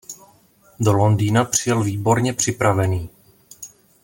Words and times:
Do 0.79 0.93
Londýna 0.93 1.43
přijel 1.45 1.83
výborně 1.83 2.33
připravený. 2.33 3.09